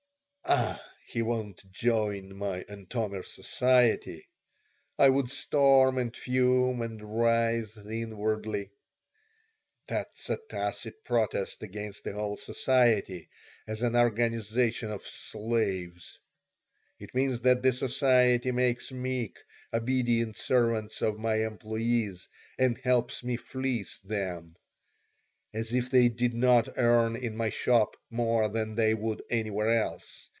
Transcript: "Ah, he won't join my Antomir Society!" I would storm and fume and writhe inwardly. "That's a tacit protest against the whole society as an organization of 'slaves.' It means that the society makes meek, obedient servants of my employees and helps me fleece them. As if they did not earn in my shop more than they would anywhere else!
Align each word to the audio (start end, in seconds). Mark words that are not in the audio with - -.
"Ah, 0.53 0.83
he 1.07 1.21
won't 1.21 1.71
join 1.71 2.35
my 2.35 2.63
Antomir 2.67 3.23
Society!" 3.23 4.27
I 4.99 5.07
would 5.07 5.29
storm 5.29 5.97
and 5.97 6.13
fume 6.17 6.81
and 6.81 7.01
writhe 7.01 7.77
inwardly. 7.77 8.71
"That's 9.87 10.29
a 10.29 10.35
tacit 10.49 11.05
protest 11.05 11.63
against 11.63 12.03
the 12.03 12.11
whole 12.13 12.35
society 12.35 13.29
as 13.65 13.81
an 13.81 13.95
organization 13.95 14.91
of 14.91 15.03
'slaves.' 15.03 16.19
It 16.99 17.15
means 17.15 17.39
that 17.41 17.61
the 17.61 17.71
society 17.71 18.51
makes 18.51 18.91
meek, 18.91 19.37
obedient 19.73 20.35
servants 20.35 21.01
of 21.01 21.17
my 21.17 21.45
employees 21.45 22.27
and 22.59 22.77
helps 22.79 23.23
me 23.23 23.37
fleece 23.37 23.99
them. 23.99 24.57
As 25.53 25.71
if 25.73 25.89
they 25.89 26.09
did 26.09 26.33
not 26.33 26.77
earn 26.77 27.15
in 27.15 27.37
my 27.37 27.49
shop 27.49 27.95
more 28.09 28.49
than 28.49 28.75
they 28.75 28.93
would 28.93 29.23
anywhere 29.29 29.71
else! 29.71 30.27